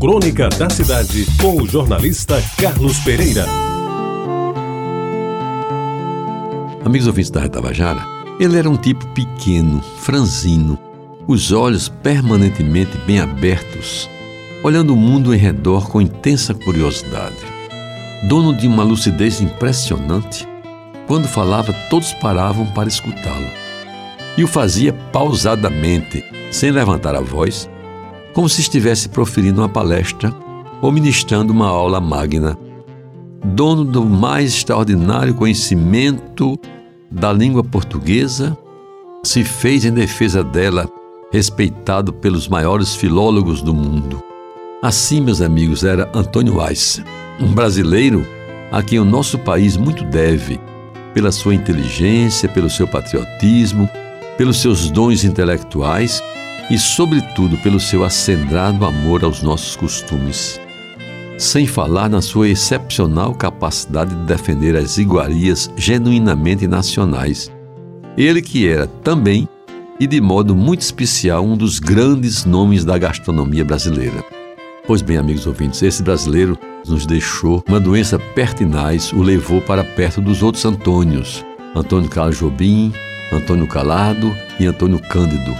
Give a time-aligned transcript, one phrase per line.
[0.00, 3.44] Crônica da Cidade, com o jornalista Carlos Pereira.
[6.84, 8.06] Amigos ouvintes da Retavajara,
[8.38, 10.78] ele era um tipo pequeno, franzino,
[11.26, 14.08] os olhos permanentemente bem abertos,
[14.62, 17.36] olhando o mundo em redor com intensa curiosidade.
[18.28, 20.46] Dono de uma lucidez impressionante,
[21.08, 23.50] quando falava, todos paravam para escutá-lo.
[24.36, 27.68] E o fazia pausadamente, sem levantar a voz,
[28.38, 30.32] como se estivesse proferindo uma palestra
[30.80, 32.56] ou ministrando uma aula magna.
[33.44, 36.56] Dono do mais extraordinário conhecimento
[37.10, 38.56] da língua portuguesa,
[39.24, 40.88] se fez em defesa dela
[41.32, 44.22] respeitado pelos maiores filólogos do mundo.
[44.80, 47.02] Assim, meus amigos, era Antônio Weiss,
[47.40, 48.24] um brasileiro
[48.70, 50.60] a quem o nosso país muito deve,
[51.12, 53.90] pela sua inteligência, pelo seu patriotismo,
[54.36, 56.22] pelos seus dons intelectuais
[56.70, 60.60] e, sobretudo, pelo seu acendrado amor aos nossos costumes.
[61.38, 67.50] Sem falar na sua excepcional capacidade de defender as iguarias genuinamente nacionais.
[68.16, 69.48] Ele que era também,
[70.00, 74.24] e de modo muito especial, um dos grandes nomes da gastronomia brasileira.
[74.86, 80.20] Pois bem, amigos ouvintes, esse brasileiro nos deixou uma doença pertinaz, o levou para perto
[80.20, 81.44] dos outros Antônios,
[81.74, 82.92] Antônio Carlos Jobim,
[83.32, 85.54] Antônio Calado e Antônio Cândido,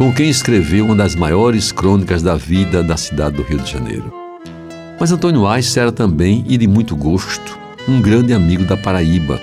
[0.00, 4.10] com quem escreveu uma das maiores crônicas da vida da cidade do Rio de Janeiro.
[4.98, 9.38] Mas Antônio Aires era também, e de muito gosto, um grande amigo da Paraíba.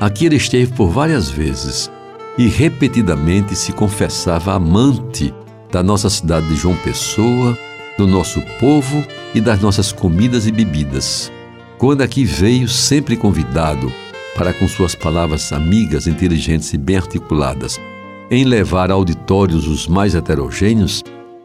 [0.00, 1.88] Aqui ele esteve por várias vezes
[2.36, 5.32] e repetidamente se confessava amante
[5.70, 7.56] da nossa cidade de João Pessoa,
[7.96, 11.30] do nosso povo e das nossas comidas e bebidas.
[11.78, 13.92] Quando aqui veio, sempre convidado
[14.34, 17.78] para, com suas palavras amigas, inteligentes e bem articuladas,
[18.30, 21.02] em levar auditórios os mais heterogêneos,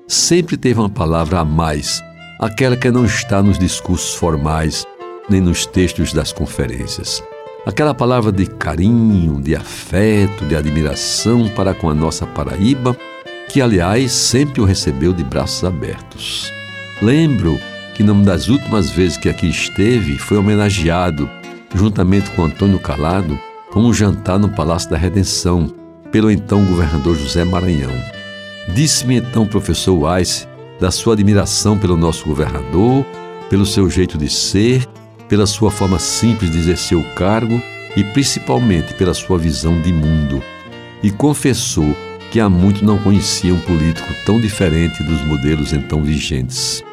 [0.07, 2.01] sempre teve uma palavra a mais,
[2.39, 4.85] aquela que não está nos discursos formais
[5.29, 7.21] nem nos textos das conferências.
[7.65, 12.95] Aquela palavra de carinho, de afeto, de admiração para com a nossa Paraíba,
[13.49, 16.51] que aliás sempre o recebeu de braços abertos.
[17.01, 17.59] Lembro
[17.93, 21.29] que numa das últimas vezes que aqui esteve, foi homenageado,
[21.75, 23.37] juntamente com Antônio Calado,
[23.71, 25.73] com um jantar no Palácio da Redenção,
[26.11, 27.91] pelo então governador José Maranhão.
[28.73, 30.47] Disse-me então o professor Weiss
[30.79, 33.05] da sua admiração pelo nosso governador,
[33.49, 34.85] pelo seu jeito de ser,
[35.27, 37.61] pela sua forma simples de exercer o cargo
[37.95, 40.41] e principalmente pela sua visão de mundo.
[41.01, 41.95] E confessou
[42.31, 46.83] que há muito não conhecia um político tão diferente dos modelos então vigentes.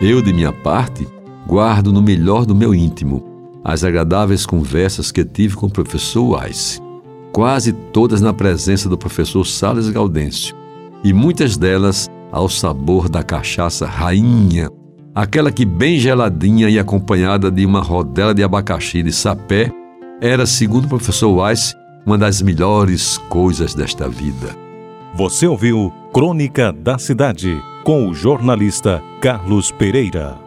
[0.00, 1.06] Eu, de minha parte,
[1.46, 3.34] guardo no melhor do meu íntimo
[3.64, 6.80] as agradáveis conversas que tive com o professor Weiss
[7.36, 10.56] quase todas na presença do professor Sales Gaudêncio,
[11.04, 14.70] e muitas delas ao sabor da cachaça rainha,
[15.14, 19.70] aquela que bem geladinha e acompanhada de uma rodela de abacaxi de sapé,
[20.18, 21.74] era, segundo o professor Weiss,
[22.06, 24.56] uma das melhores coisas desta vida.
[25.14, 30.45] Você ouviu Crônica da Cidade com o jornalista Carlos Pereira.